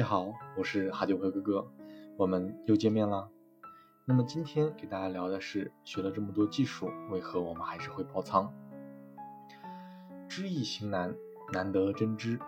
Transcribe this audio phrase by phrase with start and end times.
[0.00, 1.70] 家好，我是哈九和哥哥，
[2.16, 3.28] 我们又见面了。
[4.06, 8.50] 那么今天给大家聊的是，学了这么多技术，为何我们还是会爆仓？
[10.26, 11.14] 知易行难，
[11.52, 12.40] 难得真知。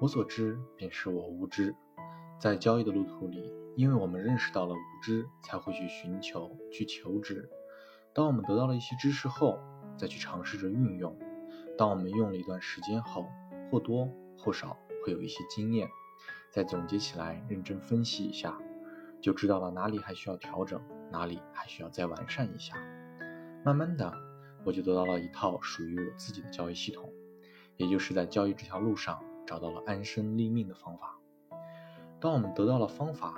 [0.00, 1.76] 我所知，便是我无知。
[2.38, 7.50] 在交易的路途里，因为我们认识到了无知，才会去寻求、去求知。
[8.14, 9.58] 当我们得到了一些知识后，
[9.98, 11.14] 再去尝试着运用。
[11.76, 13.26] 当我们用了一段时间后，
[13.70, 15.90] 或多或少会有一些经验，
[16.50, 18.58] 再总结起来，认真分析一下，
[19.20, 22.74] 就知道了哪里还需要调整，哪里还需要再完善一下。
[23.64, 24.12] 慢慢的，
[24.64, 27.12] 我就得到了一套属于我自己的交易系统，
[27.76, 31.16] 也就是在交易这条路上找到了安身立命的方法。
[32.20, 33.34] 当我们得到了方法，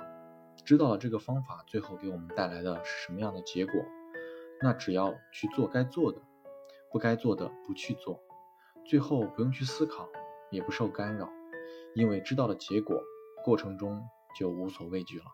[0.65, 3.73] 知道了这个方法最后给我们带来的是什么样的结果，
[4.61, 6.19] 那只要去做该做的，
[6.91, 8.23] 不该做的不去做，
[8.85, 10.09] 最后不用去思考，
[10.49, 11.29] 也不受干扰。
[11.95, 13.03] 因为知道了结果，
[13.43, 14.01] 过程中
[14.37, 15.25] 就无所畏惧了，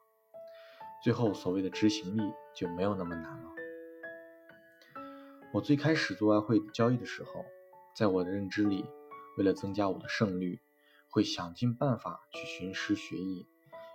[1.03, 2.21] 最后所谓的执行力
[2.53, 3.51] 就没有那么难了。
[5.53, 7.45] 我最开始做外汇交易的时候，
[7.95, 8.85] 在我的认知里，
[9.37, 10.59] 为了增加我的胜率，
[11.09, 13.47] 会想尽办法去寻师学艺，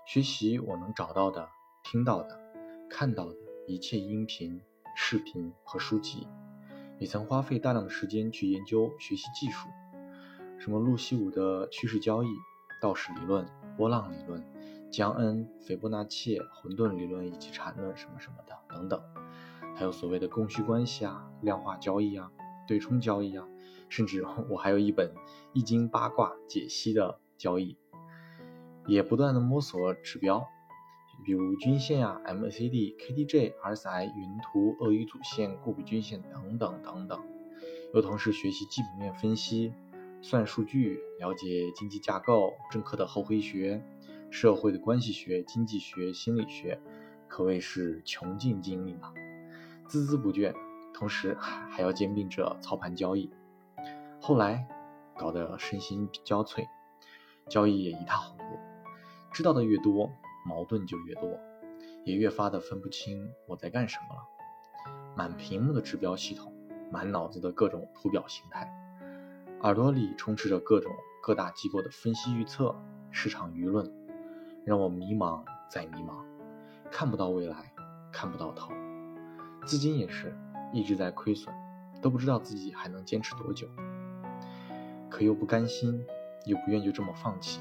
[0.06, 1.48] 学习我能找到的、
[1.84, 2.40] 听到的、
[2.88, 4.60] 看到的一切音频、
[4.96, 6.26] 视频和书籍，
[6.98, 9.68] 也曾花费大量的时间去研究学习技术，
[10.58, 12.28] 什么路西武的趋势交易。
[12.84, 13.46] 道氏理论、
[13.78, 14.44] 波浪理论、
[14.90, 19.02] 江恩、斐波那契、混沌理论以及缠论什么什么的等等，
[19.74, 22.30] 还有所谓的供需关系啊、量化交易啊、
[22.68, 23.48] 对冲交易啊，
[23.88, 25.14] 甚至我还有一本
[25.54, 27.78] 易经八卦解析的交易，
[28.86, 30.46] 也不断的摸索指标，
[31.24, 37.18] 比如均线呀、MACD、KDJ、RSI、云图、鳄鱼主线、固比均线等等等等，
[37.94, 39.72] 又同时学习基本面分析。
[40.26, 43.84] 算数据，了解经济架构、政客的后黑学、
[44.30, 46.80] 社会的关系学、经济学、心理学，
[47.28, 49.12] 可谓是穷尽精力了，
[49.86, 50.54] 孜孜不倦。
[50.94, 53.30] 同时还要兼并着操盘交易，
[54.18, 54.66] 后来
[55.14, 56.66] 搞得身心交瘁，
[57.50, 58.44] 交易也一塌糊涂。
[59.30, 60.10] 知道的越多，
[60.46, 61.38] 矛盾就越多，
[62.06, 64.22] 也越发的分不清我在干什么了。
[65.14, 66.50] 满屏幕的指标系统，
[66.90, 68.72] 满脑子的各种图表形态。
[69.64, 70.92] 耳朵里充斥着各种
[71.22, 72.76] 各大机构的分析预测、
[73.10, 73.90] 市场舆论，
[74.62, 76.16] 让我迷茫再迷茫，
[76.90, 77.72] 看不到未来，
[78.12, 78.70] 看不到头。
[79.64, 80.36] 资金也是
[80.70, 81.54] 一直在亏损，
[82.02, 83.66] 都不知道自己还能坚持多久。
[85.08, 86.04] 可又不甘心，
[86.44, 87.58] 又不愿就这么放弃，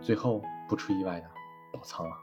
[0.00, 1.28] 最后不出意外的
[1.72, 2.16] 爆仓了。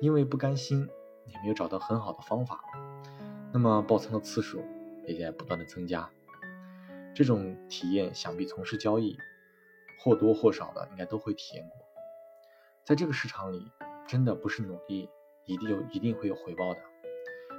[0.00, 0.88] 因为不甘心，
[1.26, 2.60] 也没有找到很好的方法，
[3.52, 4.62] 那么爆仓的次数
[5.04, 6.08] 也在不断的增加。
[7.18, 9.18] 这种体验，想必从事交易
[9.98, 11.76] 或多或少的应该都会体验过。
[12.84, 13.72] 在这个市场里，
[14.06, 15.10] 真的不是努力
[15.44, 16.80] 一定有一定会有回报的，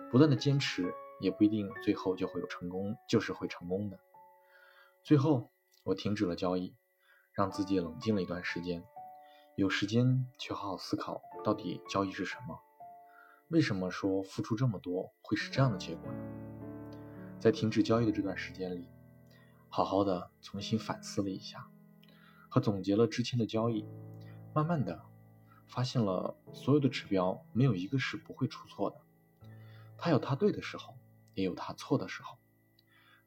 [0.10, 4.00] 不断的坚持也不一定最后就会有成功，就是会成功的。
[5.04, 5.52] 最后，
[5.84, 6.74] 我停止了交易，
[7.34, 8.86] 让自己冷静了一段时间，
[9.58, 12.58] 有时间去好好思考到底交易是什么，
[13.50, 16.18] 为什么说付出这么多会是这样的结果呢？
[17.42, 18.88] 在停止交易的这段时间里。
[19.72, 21.70] 好好的重新反思了一下，
[22.50, 23.86] 和总结了之前的交易，
[24.54, 25.04] 慢慢的
[25.68, 28.98] 发现了所有的指标没有一个是不会出错的，
[29.98, 30.98] 它有它对的时候，
[31.36, 32.40] 也有它错的时候，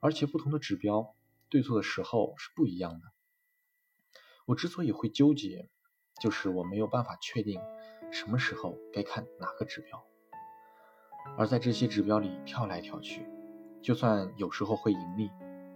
[0.01, 1.15] 而且不同的指标
[1.49, 3.13] 对错的时候是不一样的。
[4.45, 5.71] 我之所以会纠结，
[6.21, 7.61] 就是我没有办法确定
[8.11, 10.05] 什么时候该看哪个指标，
[11.39, 13.29] 而在这些指标里跳来跳去，
[13.81, 15.31] 就算有时候会盈利。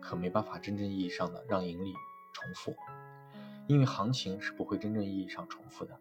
[0.06, 1.92] 可没办法真正意义上的让盈利
[2.32, 2.76] 重复，
[3.66, 5.98] 因为行情是不会真正意义上重复的。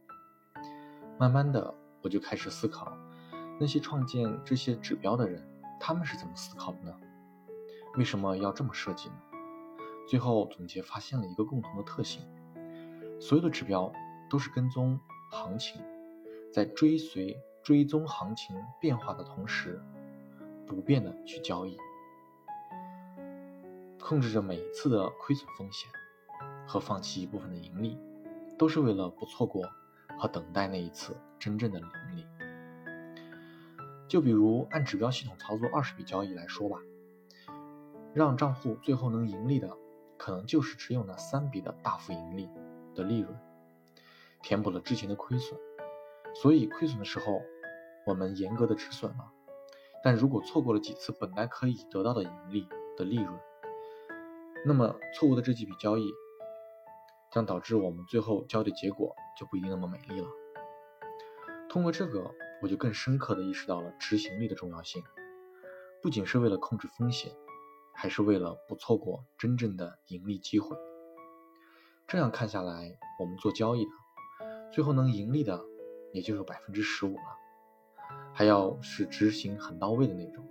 [1.18, 1.74] 慢慢的，
[2.04, 2.96] 我就开始思考，
[3.60, 5.44] 那些创建这些指标的人，
[5.80, 6.96] 他们是怎么思考的呢？
[7.96, 9.16] 为什么要这么设计呢？
[10.08, 12.22] 最后总结发现了一个共同的特性：
[13.19, 13.92] 所有的指标
[14.30, 15.00] 都是跟踪
[15.31, 15.81] 行情，
[16.54, 19.81] 在追随追踪行情变化的同时，
[20.68, 21.75] 不变的去交易。
[24.07, 25.90] 控制着每一次的亏损风险
[26.68, 27.98] 和放弃一部分的盈利，
[28.56, 29.68] 都是为了不错过
[30.19, 32.24] 和等待那一次真正的盈利。
[34.07, 36.78] 就比如按指标系统操作二十笔交易来说吧，
[38.13, 39.75] 让账户最后能盈利的，
[40.19, 42.48] 可能就是只有那三笔的大幅盈利
[42.94, 43.36] 的利润，
[44.44, 45.60] 填补了之前的亏损。
[46.36, 47.42] 所以亏损的时候，
[48.06, 49.31] 我们严格的止损了。
[50.04, 53.40] 但如果错过了几次本来可以得到的盈利的利润，
[54.67, 56.12] 那么错误的这几笔交易，
[57.31, 60.27] 将导致我们最后交易的结果就不一定那么美丽了。
[61.69, 62.31] 通过这个，
[62.63, 65.03] 我就更深刻地意识到了执行力的重要性，
[66.01, 67.31] 不仅是为了控制风险，
[67.94, 70.75] 还是为了不错过真正的盈利机会。
[72.07, 73.91] 这样看下来，我们做交易的，
[74.73, 75.63] 最后能盈利的
[76.12, 77.38] 也就是百分之十五了，
[78.33, 80.44] 还要是执行很到位的那种。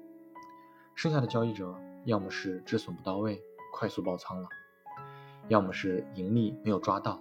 [0.94, 3.42] 剩下的交易者，要么是止损不到位，
[3.74, 4.46] 快速爆仓了；
[5.48, 7.20] 要么是盈利没有抓到，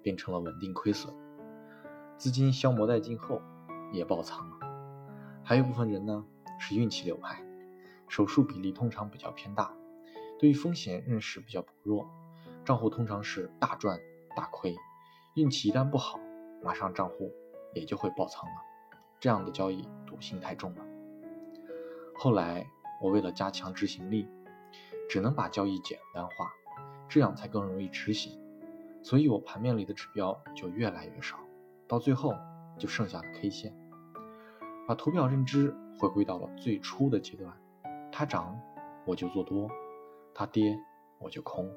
[0.00, 1.14] 变成了稳定亏损。
[2.16, 3.42] 资金消磨殆尽后，
[3.92, 4.56] 也爆仓了。
[5.44, 6.24] 还有部分人呢，
[6.58, 7.44] 是运气流派，
[8.08, 9.74] 手术比例通常比较偏大，
[10.38, 12.08] 对于风险认识比较薄弱，
[12.64, 14.00] 账户通常是大赚
[14.34, 14.74] 大亏，
[15.34, 16.18] 运气一旦不好，
[16.62, 17.30] 马上账户
[17.74, 18.56] 也就会爆仓了。
[19.20, 20.84] 这样的交易赌性太重了。
[22.16, 22.66] 后来
[23.02, 24.26] 我为了加强执行力，
[25.10, 26.52] 只能把交易简单化，
[27.08, 28.40] 这样才更容易执行，
[29.02, 31.36] 所以我盘面里的指标就越来越少。
[31.88, 32.32] 到最后
[32.78, 33.76] 就剩下了 K 线，
[34.86, 37.52] 把图表认知回归到了最初的阶段，
[38.12, 38.56] 它涨
[39.04, 39.68] 我就做多，
[40.32, 40.78] 它跌
[41.18, 41.68] 我就空，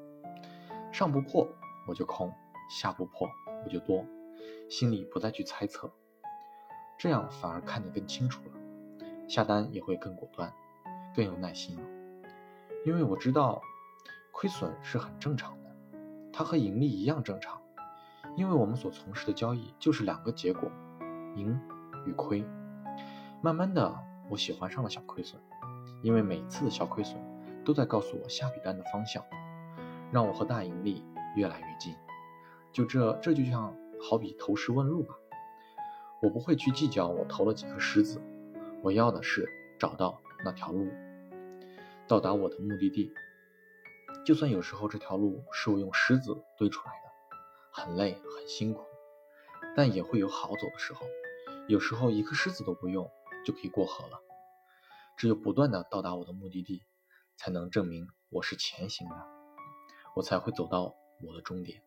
[0.92, 1.44] 上不破
[1.88, 2.32] 我就空，
[2.70, 3.28] 下不破
[3.64, 4.06] 我就多，
[4.70, 5.92] 心里不再去猜测，
[6.96, 8.52] 这样反而看得更清楚了，
[9.28, 10.52] 下单也会更果断，
[11.16, 11.76] 更有耐心，
[12.84, 13.62] 因为我知道
[14.30, 15.70] 亏损是很正常的，
[16.32, 17.60] 它和盈利一样正常。
[18.36, 20.70] 因为我们所从事的交易就是两个结果，
[21.36, 21.58] 赢
[22.04, 22.44] 与亏。
[23.40, 23.96] 慢慢的，
[24.28, 25.40] 我喜欢上了小亏损，
[26.02, 27.16] 因为每次的小亏损
[27.64, 29.22] 都在告诉我下笔单的方向，
[30.10, 31.04] 让我和大盈利
[31.36, 31.94] 越来越近。
[32.72, 35.14] 就这，这就像好比投石问路吧。
[36.20, 38.20] 我不会去计较我投了几颗石子，
[38.82, 39.48] 我要的是
[39.78, 40.88] 找到那条路，
[42.06, 43.12] 到达我的目的地。
[44.24, 47.04] 就算有时候这条路是我用石子堆出来的。
[47.70, 48.84] 很累很辛苦，
[49.76, 51.06] 但也会有好走的时候。
[51.66, 53.10] 有时候一颗石子都不用
[53.44, 54.20] 就可以过河了。
[55.16, 56.82] 只有不断的到达我的目的地，
[57.36, 59.16] 才能证明我是前行的，
[60.14, 61.82] 我才会走到我的终点，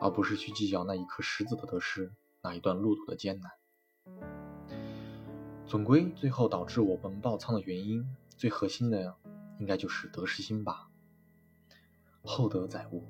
[0.00, 2.12] 而不是去计较那一颗石子的得失，
[2.42, 3.52] 那一段路途的艰难。
[5.66, 9.16] 总归最后导致我们爆仓的原因，最核心的
[9.58, 10.88] 应该就是得失心吧。
[12.22, 13.06] 厚德载物。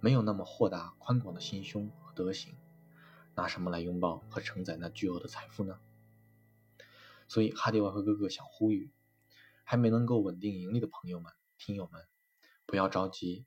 [0.00, 2.54] 没有那么豁达宽广的心胸和德行，
[3.34, 5.80] 拿什么来拥抱和承载那巨额的财富呢？
[7.26, 8.92] 所以哈迪外汇哥哥想呼吁，
[9.64, 12.00] 还没能够稳定盈利的朋友们、听友们，
[12.64, 13.44] 不要着急，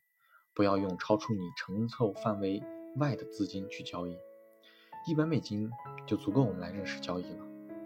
[0.54, 2.62] 不要用超出你承受范围
[2.98, 4.18] 外的资金去交易，
[5.08, 5.72] 一百美金
[6.06, 7.46] 就足够我们来认识交易了，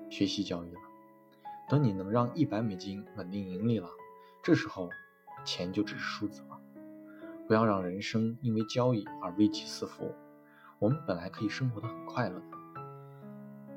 [0.09, 0.84] 学习交易了。
[1.67, 3.89] 等你能让一百美金稳定盈利了，
[4.43, 4.89] 这时候
[5.43, 6.59] 钱就只是数字了。
[7.47, 10.13] 不要让人生因为交易而危机四伏。
[10.77, 12.41] 我们本来可以生活的很快乐。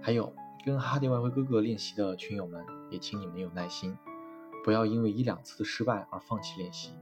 [0.01, 3.97] 还有跟哈迪外汇哥哥练习的群友们，也请你们有耐心，
[4.65, 6.93] 不要因为一两次的失败而放弃练习，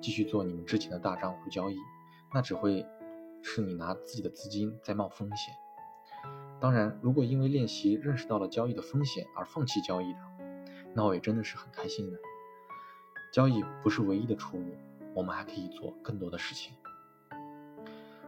[0.00, 1.76] 继续做你们之前的大账户交易，
[2.34, 2.84] 那只会
[3.42, 5.54] 是你拿自己的资金在冒风险。
[6.60, 10.18] 当然，如果因为练习认识到了交易的风险而放弃交易的，
[10.94, 12.18] 那我也真的是很开心的。
[13.32, 14.76] 交易不是唯一的出路。
[15.14, 16.74] 我们还可以做更多的事情。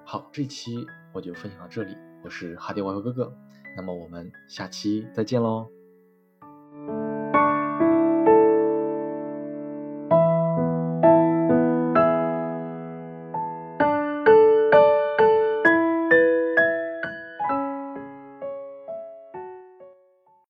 [0.05, 3.37] 好，这期我就分享到这里，我是哈迪外汇哥哥，
[3.77, 5.78] 那么我们下期再见喽。